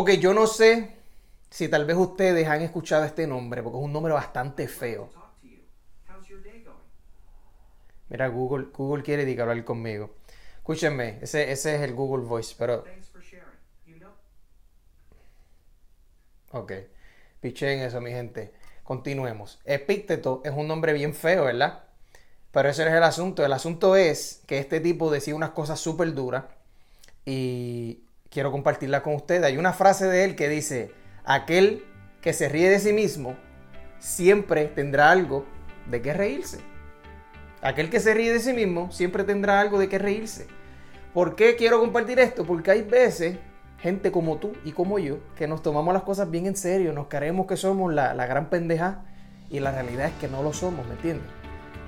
[0.00, 0.92] Ok, yo no sé
[1.50, 5.10] si tal vez ustedes han escuchado este nombre, porque es un nombre bastante feo.
[8.08, 10.14] Mira, Google, Google quiere hablar conmigo.
[10.58, 12.84] Escúchenme, ese, ese es el Google Voice, pero...
[16.52, 16.72] Ok,
[17.40, 18.54] pichen eso, mi gente.
[18.84, 19.58] Continuemos.
[19.64, 21.86] Epícteto es un nombre bien feo, ¿verdad?
[22.52, 23.44] Pero ese no es el asunto.
[23.44, 26.44] El asunto es que este tipo decía unas cosas súper duras
[27.26, 29.44] y quiero compartirla con ustedes.
[29.44, 30.92] Hay una frase de él que dice,
[31.24, 31.84] aquel
[32.20, 33.36] que se ríe de sí mismo
[33.98, 35.44] siempre tendrá algo
[35.86, 36.58] de qué reírse.
[37.60, 40.46] Aquel que se ríe de sí mismo siempre tendrá algo de qué reírse.
[41.12, 42.44] ¿Por qué quiero compartir esto?
[42.44, 43.38] Porque hay veces,
[43.78, 47.08] gente como tú y como yo, que nos tomamos las cosas bien en serio, nos
[47.08, 49.04] creemos que somos la, la gran pendeja
[49.50, 51.26] y la realidad es que no lo somos, ¿me entiendes?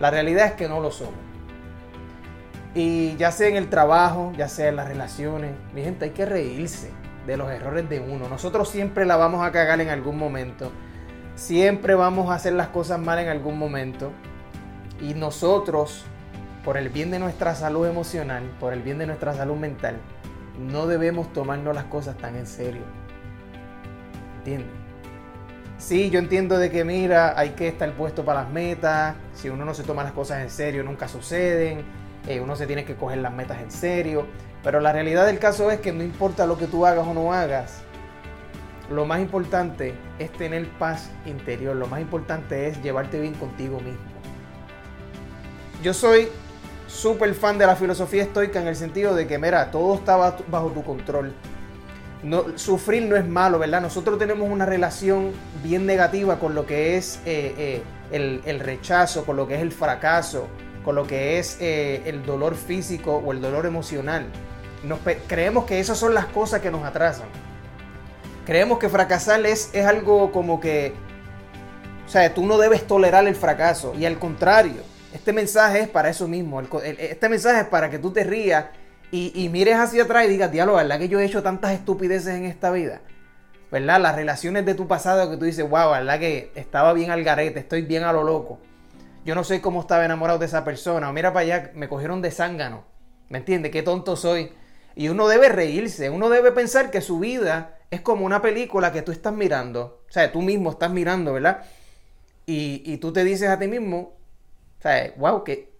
[0.00, 1.37] La realidad es que no lo somos.
[2.74, 6.26] Y ya sea en el trabajo, ya sea en las relaciones, mi gente, hay que
[6.26, 6.90] reírse
[7.26, 8.28] de los errores de uno.
[8.28, 10.72] Nosotros siempre la vamos a cagar en algún momento.
[11.34, 14.12] Siempre vamos a hacer las cosas mal en algún momento.
[15.00, 16.04] Y nosotros,
[16.64, 19.96] por el bien de nuestra salud emocional, por el bien de nuestra salud mental,
[20.58, 22.82] no debemos tomarnos las cosas tan en serio.
[24.38, 24.70] ¿Entiendes?
[25.78, 29.14] Sí, yo entiendo de que mira, hay que estar puesto para las metas.
[29.34, 31.84] Si uno no se toma las cosas en serio, nunca suceden.
[32.26, 34.26] Eh, uno se tiene que coger las metas en serio.
[34.62, 37.32] Pero la realidad del caso es que no importa lo que tú hagas o no
[37.32, 37.82] hagas,
[38.90, 41.76] lo más importante es tener paz interior.
[41.76, 44.00] Lo más importante es llevarte bien contigo mismo.
[45.82, 46.28] Yo soy
[46.88, 50.70] súper fan de la filosofía estoica en el sentido de que, mira, todo está bajo
[50.70, 51.34] tu control
[52.22, 53.80] no, sufrir no es malo, ¿verdad?
[53.80, 59.36] Nosotros tenemos una relación bien negativa con lo que es eh, eh, el, rechazo, con
[59.36, 60.48] lo que es el fracaso,
[60.84, 64.26] con lo que es eh, el dolor físico o el dolor emocional.
[65.26, 67.28] Creemos que esas son las cosas que nos atrasan.
[68.46, 70.94] Creemos que fracasar es, es algo como que,
[72.06, 73.94] o sea, tú no debes tolerar el fracaso.
[73.94, 76.60] Y al contrario, este mensaje es para eso mismo.
[76.60, 78.66] este mensaje es para que tú te rías
[79.10, 82.44] y, mires hacia atrás y digas, diálogo, ¿verdad que yo he hecho tantas estupideces en
[82.44, 83.00] esta vida?
[83.70, 84.00] ¿Verdad?
[84.00, 87.58] Las relaciones de tu pasado que tú dices, wow, ¿verdad que estaba bien al garete,
[87.58, 88.58] estoy bien a lo loco?
[89.28, 91.10] Yo no sé cómo estaba enamorado de esa persona.
[91.10, 92.84] O mira para allá, me cogieron de zángano.
[93.28, 93.70] ¿Me entiendes?
[93.70, 94.52] Qué tonto soy.
[94.96, 99.02] Y uno debe reírse, uno debe pensar que su vida es como una película que
[99.02, 100.02] tú estás mirando.
[100.08, 101.62] O sea, tú mismo estás mirando, ¿verdad?
[102.46, 104.14] Y, y tú te dices a ti mismo,
[104.78, 105.74] o sea, wow, qué,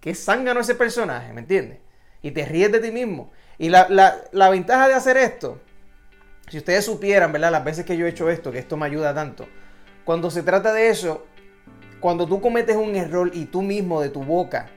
[0.00, 1.78] qué zángano ese personaje, ¿me entiendes?
[2.22, 3.30] y te ríes de ti mismo.
[3.58, 5.60] Y la, ventaja de hacer esto,
[6.48, 7.52] si ustedes supieran, ¿verdad?
[7.52, 9.48] Las veces que yo he hecho esto, que esto me ayuda tanto.
[10.04, 11.26] Cuando se trata de eso,
[12.00, 14.68] cuando tú cometes un error y tú mismo de tu boca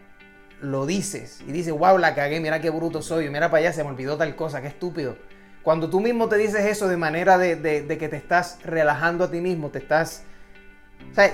[0.61, 3.83] lo dices y dices, wow, la cagué, mira qué bruto soy, mira para allá, se
[3.83, 5.17] me olvidó tal cosa, qué estúpido.
[5.63, 9.41] Cuando tú mismo te dices eso de manera de, que te estás relajando a ti
[9.41, 10.23] mismo, te estás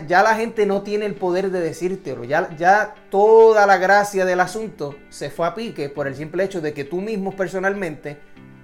[0.08, 2.24] ya la gente no tiene el poder de decírtelo.
[2.24, 6.62] Ya, ya toda la gracia del asunto se fue a pique por el simple hecho
[6.62, 8.18] de que tú mismo personalmente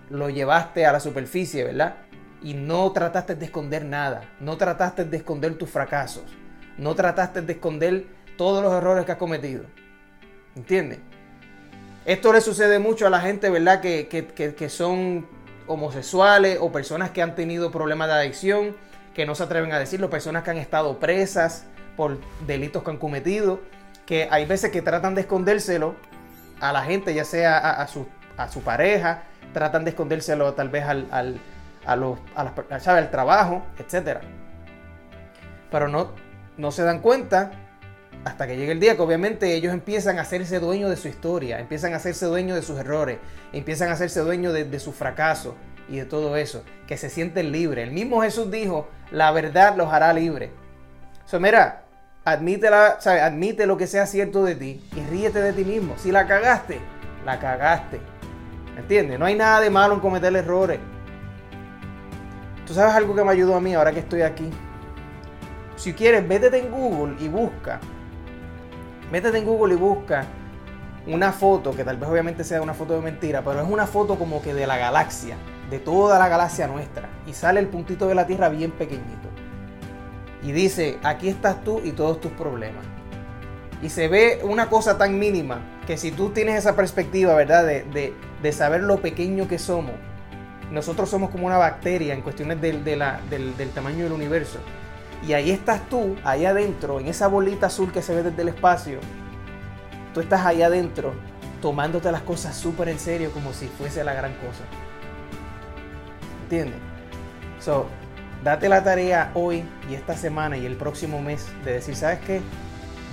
[0.09, 1.97] lo llevaste a la superficie, ¿verdad?
[2.41, 4.31] Y no trataste de esconder nada.
[4.40, 6.23] No trataste de esconder tus fracasos.
[6.78, 8.07] No trataste de esconder
[8.38, 9.66] todos los errores que has cometido.
[10.56, 11.00] ¿Entiendes?
[12.06, 13.79] Esto le sucede mucho a la gente, ¿verdad?
[13.81, 15.28] Que, que son
[15.67, 18.75] homosexuales o personas que han tenido problemas de adicción
[19.13, 22.17] que no se atreven a decirlo, personas que han estado presas por
[22.47, 23.61] delitos que han cometido,
[24.05, 25.95] que hay veces que tratan de escondérselo
[26.59, 28.07] a la gente, ya sea a, su,
[28.38, 29.23] a su, pareja,
[29.53, 31.40] tratan de escondérselo tal vez al, al,
[31.85, 34.19] a los, a al trabajo, etc.
[35.69, 36.11] Pero no,
[36.58, 37.52] no se dan cuenta
[38.25, 41.59] hasta que llegue el día que obviamente ellos empiezan a hacerse dueños de su historia,
[41.59, 43.18] empiezan a hacerse dueños de sus errores,
[43.52, 45.56] empiezan a hacerse dueños de, de su fracaso,
[45.90, 47.88] y de todo eso, que se sienten libres.
[47.88, 50.52] El mismo Jesús dijo, la verdad los hará libres.
[51.25, 51.84] So, mira,
[52.25, 55.96] admite, lo que sea cierto de ti y ríete de ti mismo.
[55.97, 56.79] Si la cagaste,
[57.26, 57.99] la cagaste.
[58.76, 59.20] ¿Me entiendes?
[59.20, 60.79] No hay nada de malo en cometer errores.
[62.66, 64.49] Tú sabes algo que me ayudó a mí ahora que estoy aquí.
[65.84, 67.82] Si quieres, métete en Google y busca.
[69.12, 70.26] Métete en Google y busca
[71.08, 74.18] una foto, que tal vez obviamente sea una foto de mentira, pero es una foto
[74.18, 75.35] como que de la galaxia
[75.70, 77.09] de toda la galaxia nuestra.
[77.28, 79.28] Y sale el puntito de la Tierra bien pequeñito.
[80.41, 82.85] Y dice, aquí estás tú y todos tus problemas.
[83.82, 87.66] Y se ve una cosa tan mínima que si tú tienes esa perspectiva, ¿verdad?
[87.66, 89.96] De, saber lo pequeño que somos.
[90.72, 94.59] Nosotros somos como una bacteria en cuestiones del tamaño del universo.
[95.28, 98.49] Y ahí estás tú, ahí adentro, en esa bolita azul que se ve desde el
[98.49, 98.99] espacio.
[100.14, 101.14] Tú estás ahí adentro,
[101.61, 104.64] tomándote las cosas súper en serio como si fuese la gran cosa.
[107.59, 107.87] So,
[108.43, 112.41] date la tarea hoy y esta semana y el próximo mes de decir, ¿sabes qué?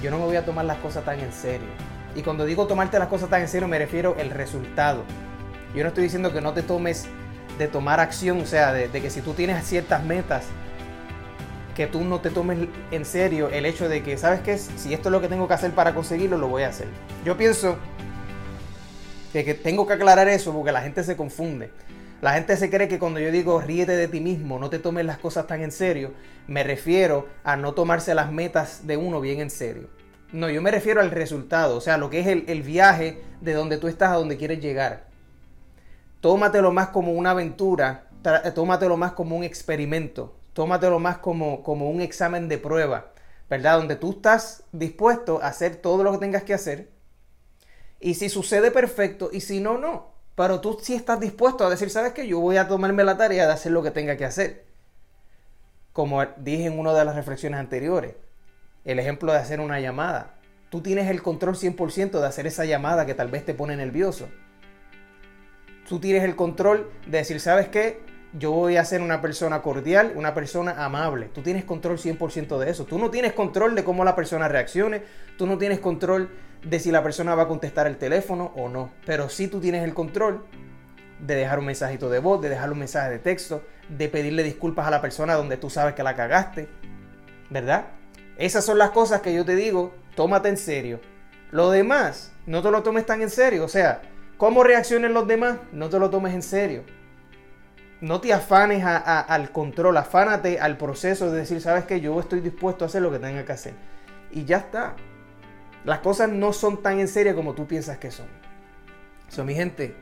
[0.03, 1.69] Yo no me voy a tomar las cosas tan en serio.
[2.15, 5.05] Y cuando digo tomarte las cosas tan en serio me refiero al resultado.
[5.75, 7.07] Yo no estoy diciendo que no te tomes
[7.57, 10.45] de tomar acción, o sea, de, de que si tú tienes ciertas metas,
[11.75, 14.59] que tú no te tomes en serio el hecho de que, ¿sabes qué?
[14.59, 16.89] Si esto es lo que tengo que hacer para conseguirlo, lo voy a hacer.
[17.25, 17.77] Yo pienso
[19.33, 21.71] que, tengo que aclarar eso porque la gente se confunde.
[22.21, 25.07] La gente se cree que cuando yo digo ríete de ti mismo, no te tomes
[25.07, 26.13] las cosas tan en serio,
[26.49, 29.89] me refiero a no tomarse las metas de uno bien en serio.
[30.33, 33.55] No, yo me refiero al resultado, o sea, lo que es el, el viaje de
[33.55, 35.07] donde tú estás a donde quieres llegar.
[36.21, 38.09] Tómatelo más como una aventura,
[38.55, 43.13] tómatelo más como un experimento, tómatelo más como, como un examen de prueba,
[43.49, 43.79] ¿verdad?
[43.79, 46.91] Donde tú estás dispuesto a hacer todo lo que tengas que hacer.
[48.01, 50.11] Y si sucede perfecto, y si no, no.
[50.35, 52.27] Pero tú sí estás dispuesto a decir, ¿sabes qué?
[52.27, 54.65] Yo voy a tomarme la tarea de hacer lo que tenga que hacer.
[55.93, 58.15] Como dije en una de las reflexiones anteriores,
[58.85, 60.35] el ejemplo de hacer una llamada.
[60.71, 64.29] Tú tienes el control 100% de hacer esa llamada que tal vez te pone nervioso.
[65.89, 68.01] Tú tienes el control de decir, ¿sabes qué?
[68.33, 71.31] Yo voy a ser una persona cordial, una persona amable.
[71.35, 72.85] Tú tienes control 100% de eso.
[72.85, 75.03] Tú no tienes control de cómo la persona reaccione.
[75.37, 76.31] Tú no tienes control
[76.63, 78.93] de si la persona va a contestar el teléfono o no.
[79.05, 80.45] Pero sí tú tienes el control
[81.19, 84.87] de dejar un mensajito de voz, de dejar un mensaje de texto, de pedirle disculpas
[84.87, 86.69] a la persona donde tú sabes que la cagaste.
[87.51, 87.87] ¿Verdad?
[88.37, 91.01] Esas son las cosas que yo te digo, tómate en serio.
[91.51, 93.65] Lo demás, no te lo tomes tan en serio.
[93.65, 94.03] O sea,
[94.37, 96.85] cómo reaccionen los demás, no te lo tomes en serio
[98.01, 102.85] no te afanes al control, afánate al proceso de decir, sabes que yo estoy dispuesto
[102.85, 103.75] a hacer lo que tenga que hacer.
[104.31, 104.95] Y ya está.
[105.85, 108.27] Las cosas no son tan en serio como tú piensas que son.
[109.29, 109.95] So, mi gente,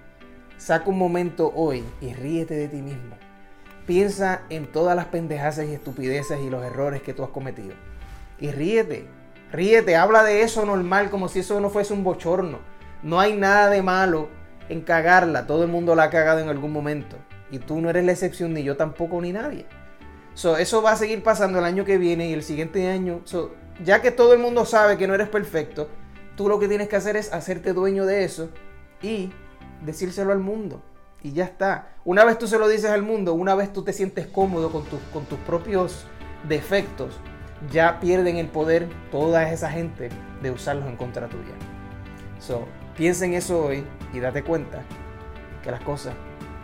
[0.57, 3.17] saca un momento hoy y ríete de ti mismo.
[3.87, 7.75] Piensa en todas las pendejadas y estupideces y los errores que tú has cometido.
[8.39, 9.09] Y ríete,
[9.51, 12.59] ríete, habla de eso normal como si eso no fuese un bochorno.
[13.03, 14.29] No hay nada de malo
[14.69, 17.17] en cagarla, todo el mundo la ha cagado en algún momento.
[17.51, 19.67] Y tú no eres la excepción, ni yo tampoco, ni nadie.
[20.35, 23.23] eso va a seguir pasando el año que viene y el siguiente año.
[23.85, 25.89] ya que todo el mundo sabe que no eres perfecto,
[26.37, 28.51] tú lo que tienes que hacer es hacerte dueño de eso
[29.03, 29.31] y
[29.85, 30.83] decírselo al mundo.
[31.23, 31.97] Y ya está.
[32.05, 35.25] Una vez tú se lo dices al mundo, una vez tú te sientes cómodo con
[35.27, 36.07] tus propios
[36.47, 37.19] defectos,
[37.73, 40.11] ya pierden el poder toda esa gente
[40.43, 41.55] de usarlos en contra tuya.
[42.39, 42.67] So,
[42.97, 44.83] piensa en eso hoy y date cuenta
[45.63, 46.15] que las cosas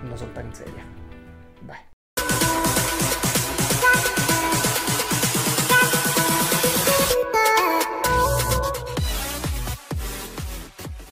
[0.05, 0.87] no son tan serias.
[1.67, 1.94] Bye.